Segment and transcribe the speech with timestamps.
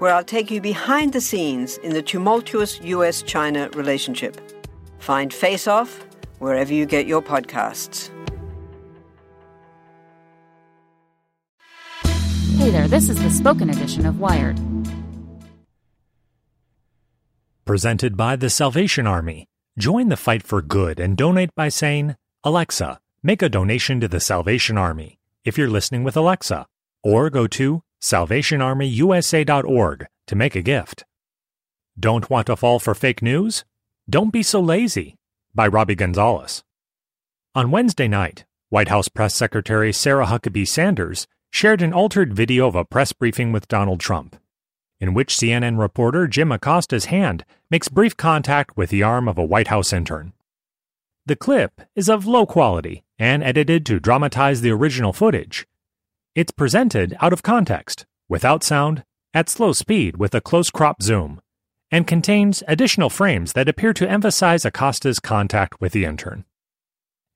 [0.00, 4.40] where I'll take you behind the scenes in the tumultuous US China relationship.
[4.98, 6.04] Find Face Off
[6.38, 8.10] wherever you get your podcasts.
[12.56, 14.58] Hey there, this is the spoken edition of Wired.
[17.66, 19.46] Presented by the Salvation Army.
[19.78, 24.20] Join the fight for good and donate by saying, Alexa, make a donation to the
[24.20, 26.66] Salvation Army if you're listening with Alexa,
[27.02, 31.04] or go to salvationarmyusa.org to make a gift.
[31.98, 33.64] Don't want to fall for fake news?
[34.08, 35.16] Don't be so lazy.
[35.54, 36.62] By Robbie Gonzalez.
[37.54, 42.74] On Wednesday night, White House Press Secretary Sarah Huckabee Sanders shared an altered video of
[42.74, 44.36] a press briefing with Donald Trump
[45.00, 49.44] in which CNN reporter Jim Acosta's hand makes brief contact with the arm of a
[49.44, 50.34] White House intern.
[51.24, 55.66] The clip is of low quality and edited to dramatize the original footage.
[56.40, 61.38] It's presented out of context, without sound, at slow speed with a close crop zoom,
[61.90, 66.46] and contains additional frames that appear to emphasize Acosta's contact with the intern.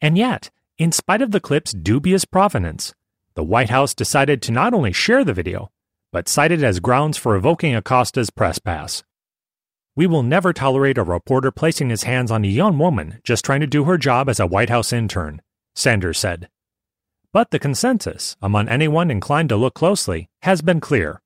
[0.01, 2.95] And yet, in spite of the clip's dubious provenance,
[3.35, 5.71] the White House decided to not only share the video,
[6.11, 9.05] but cite it as grounds for revoking Acosta's press pass.
[9.95, 13.61] We will never tolerate a reporter placing his hands on a young woman just trying
[13.61, 15.43] to do her job as a White House intern,
[15.75, 16.49] Sanders said.
[17.35, 21.21] But the consensus, among anyone inclined to look closely, has been clear.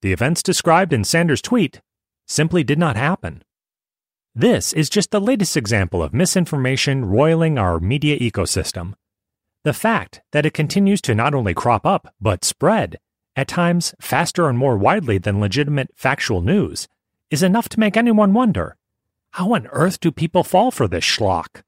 [0.00, 1.80] The events described in Sanders' tweet
[2.28, 3.42] simply did not happen.
[4.32, 8.94] This is just the latest example of misinformation roiling our media ecosystem.
[9.64, 13.00] The fact that it continues to not only crop up, but spread,
[13.34, 16.86] at times faster and more widely than legitimate factual news,
[17.28, 18.76] is enough to make anyone wonder
[19.32, 21.64] how on earth do people fall for this schlock?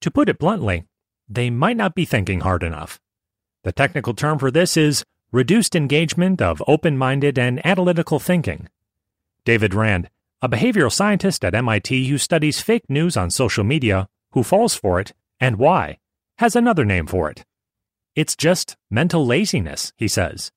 [0.00, 0.87] To put it bluntly,
[1.28, 3.00] they might not be thinking hard enough.
[3.64, 8.68] The technical term for this is reduced engagement of open minded and analytical thinking.
[9.44, 10.08] David Rand,
[10.40, 15.00] a behavioral scientist at MIT who studies fake news on social media, who falls for
[15.00, 15.98] it, and why,
[16.38, 17.44] has another name for it.
[18.14, 20.50] It's just mental laziness, he says.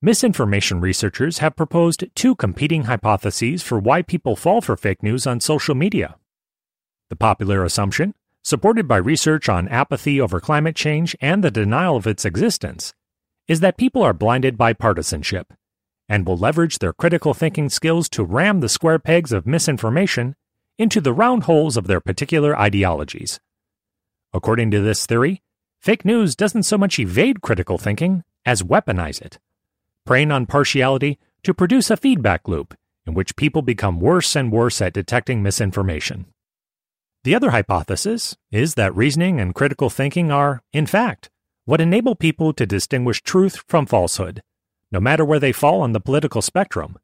[0.00, 5.40] Misinformation researchers have proposed two competing hypotheses for why people fall for fake news on
[5.40, 6.16] social media.
[7.10, 8.14] The popular assumption,
[8.48, 12.94] supported by research on apathy over climate change and the denial of its existence,
[13.46, 15.52] is that people are blinded by partisanship
[16.08, 20.34] and will leverage their critical thinking skills to ram the square pegs of misinformation
[20.78, 23.38] into the round holes of their particular ideologies.
[24.32, 25.42] According to this theory,
[25.78, 29.38] fake news doesn't so much evade critical thinking as weaponize it
[30.08, 32.74] preying on partiality to produce a feedback loop
[33.06, 36.24] in which people become worse and worse at detecting misinformation.
[37.24, 41.30] The other hypothesis is that reasoning and critical thinking are, in fact,
[41.64, 44.42] what enable people to distinguish truth from falsehood,
[44.90, 46.96] no matter where they fall on the political spectrum.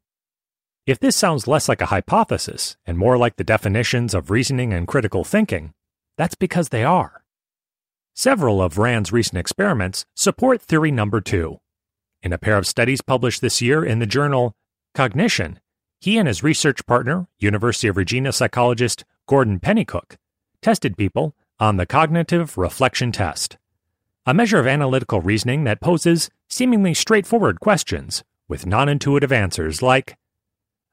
[0.87, 4.87] If this sounds less like a hypothesis and more like the definitions of reasoning and
[4.87, 5.75] critical thinking,
[6.17, 7.25] that's because they are.
[8.15, 11.59] Several of Rand's recent experiments support theory number two.
[12.23, 14.55] In a pair of studies published this year in the journal
[14.95, 15.59] Cognition,
[16.01, 20.17] he and his research partner, University of Virginia psychologist Gordon Pennycook,
[20.61, 23.57] tested people on the cognitive reflection test,
[24.27, 30.17] a measure of analytical reasoning that poses seemingly straightforward questions with non intuitive answers like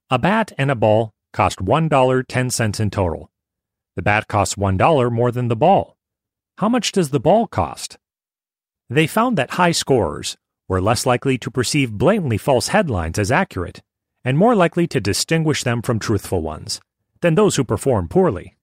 [0.10, 3.31] A bat and a ball cost $1.10 in total.
[3.95, 5.98] The bat costs $1 more than the ball.
[6.57, 7.98] How much does the ball cost?
[8.89, 10.38] They found that high scorers
[10.68, 13.81] were less likely to perceive blatantly false headlines as accurate,
[14.24, 16.80] and more likely to distinguish them from truthful ones,
[17.21, 18.57] than those who perform poorly.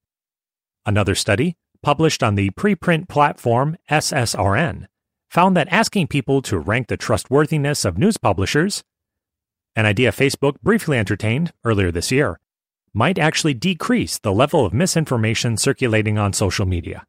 [0.84, 4.86] Another study, published on the preprint platform SSRN,
[5.30, 8.82] found that asking people to rank the trustworthiness of news publishers
[9.78, 12.40] an idea Facebook briefly entertained earlier this year,
[12.92, 17.04] might actually decrease the level of misinformation circulating on social media.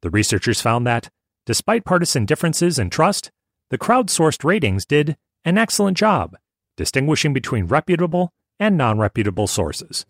[0.00, 1.10] The researchers found that,
[1.44, 3.30] despite partisan differences in trust,
[3.68, 6.38] the crowdsourced ratings did an excellent job
[6.78, 10.06] distinguishing between reputable and non reputable sources.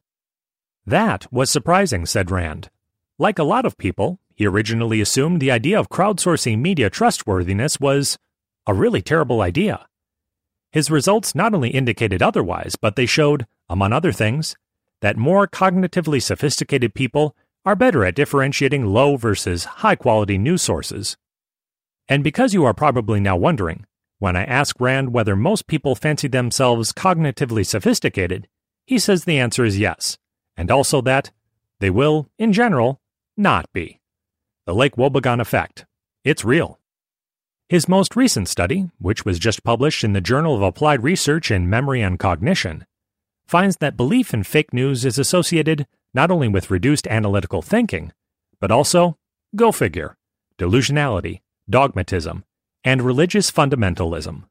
[0.87, 2.71] That was surprising, said Rand.
[3.19, 8.19] Like a lot of people, he originally assumed the idea of crowdsourcing media trustworthiness was
[8.67, 9.87] a really terrible idea.
[10.73, 14.57] His results not only indicated otherwise, but they showed, among other things,
[15.01, 21.17] that more cognitively sophisticated people are better at differentiating low versus high quality news sources.
[22.09, 23.87] And because you are probably now wondering,
[24.19, 28.49] when I ask Rand whether most people fancy themselves cognitively sophisticated,
[28.87, 30.19] he says the answer is yes,
[30.57, 31.31] and also that
[31.81, 33.01] they will, in general,
[33.37, 34.01] not be.
[34.67, 35.85] The Lake Wobegon effect.
[36.25, 36.79] It's real.
[37.69, 41.69] His most recent study, which was just published in the Journal of Applied Research in
[41.69, 42.87] Memory and Cognition,
[43.47, 48.13] finds that belief in fake news is associated not only with reduced analytical thinking,
[48.61, 49.19] but also,
[49.57, 50.17] go figure,
[50.59, 52.45] delusionality, dogmatism,
[52.85, 54.45] and religious fundamentalism.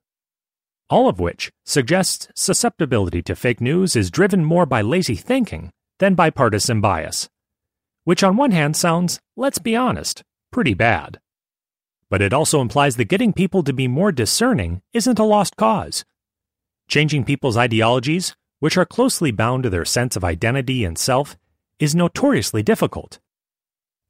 [0.90, 6.16] All of which suggests susceptibility to fake news is driven more by lazy thinking than
[6.16, 7.30] bipartisan bias.
[8.04, 11.20] Which, on one hand, sounds, let's be honest, pretty bad.
[12.10, 16.06] But it also implies that getting people to be more discerning isn't a lost cause.
[16.88, 21.38] Changing people's ideologies, which are closely bound to their sense of identity and self,
[21.80, 23.20] is notoriously difficult.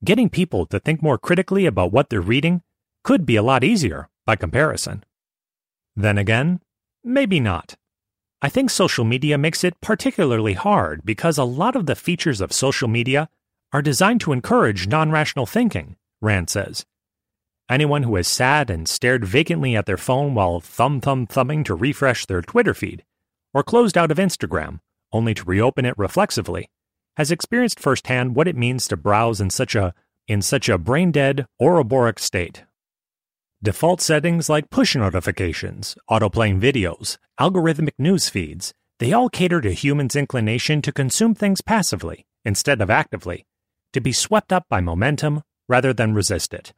[0.03, 2.61] Getting people to think more critically about what they're reading
[3.03, 5.03] could be a lot easier by comparison.
[5.95, 6.59] Then again,
[7.03, 7.75] maybe not.
[8.43, 12.51] I think social media makes it particularly hard because a lot of the features of
[12.51, 13.29] social media
[13.71, 16.85] are designed to encourage non rational thinking, Rand says.
[17.69, 21.73] Anyone who has sat and stared vacantly at their phone while thumb thumb thumbing to
[21.73, 23.05] refresh their Twitter feed,
[23.53, 24.81] or closed out of Instagram
[25.13, 26.69] only to reopen it reflexively,
[27.15, 29.93] has experienced firsthand what it means to browse in such a
[30.27, 32.65] in such a brain dead Ouroboros state
[33.63, 40.17] Default settings like push notifications, autoplaying videos, algorithmic news feeds, they all cater to humans'
[40.17, 43.45] inclination to consume things passively instead of actively,
[43.93, 46.73] to be swept up by momentum rather than resist it.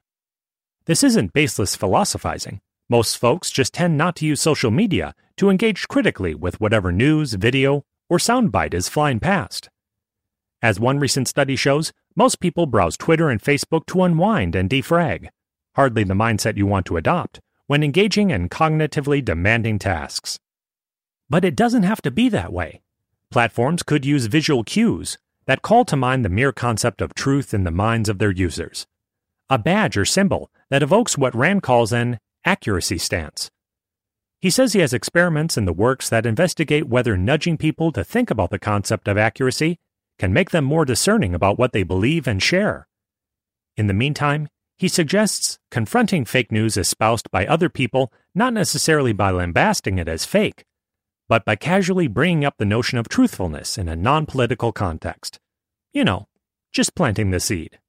[0.86, 2.62] This isn't baseless philosophizing.
[2.88, 7.34] Most folks just tend not to use social media to engage critically with whatever news,
[7.34, 9.70] video, or soundbite is flying past.
[10.62, 15.30] As one recent study shows, most people browse Twitter and Facebook to unwind and defrag,
[15.76, 20.40] hardly the mindset you want to adopt when engaging in cognitively demanding tasks.
[21.30, 22.82] But it doesn't have to be that way.
[23.32, 27.64] Platforms could use visual cues that call to mind the mere concept of truth in
[27.64, 28.86] the minds of their users.
[29.50, 33.50] A badge or symbol that evokes what Rand calls an accuracy stance.
[34.40, 38.30] He says he has experiments in the works that investigate whether nudging people to think
[38.30, 39.78] about the concept of accuracy
[40.20, 42.88] can make them more discerning about what they believe and share.
[43.76, 49.32] In the meantime, he suggests confronting fake news espoused by other people not necessarily by
[49.32, 50.66] lambasting it as fake,
[51.30, 55.40] but by casually bringing up the notion of truthfulness in a non political context.
[55.94, 56.28] You know,
[56.74, 57.80] just planting the seed.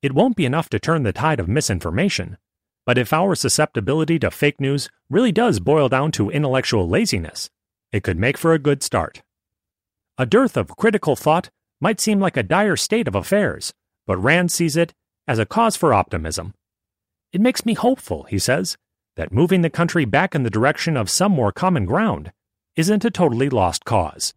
[0.00, 2.38] It won't be enough to turn the tide of misinformation,
[2.84, 7.50] but if our susceptibility to fake news really does boil down to intellectual laziness,
[7.90, 9.22] it could make for a good start.
[10.18, 13.74] A dearth of critical thought might seem like a dire state of affairs,
[14.06, 14.94] but Rand sees it
[15.28, 16.54] as a cause for optimism.
[17.32, 18.76] It makes me hopeful, he says,
[19.16, 22.32] that moving the country back in the direction of some more common ground
[22.76, 24.34] isn't a totally lost cause.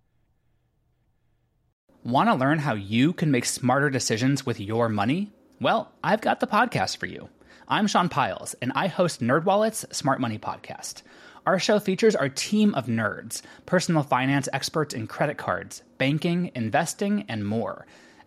[2.04, 5.32] Want to learn how you can make smarter decisions with your money?
[5.60, 7.30] Well, I've got the podcast for you.
[7.68, 11.04] I'm Sean Pyles, and I host NerdWallet's Smart Money Podcast.
[11.46, 17.26] Our show features our team of nerds, personal finance experts in credit cards, banking, investing,
[17.28, 17.86] and more–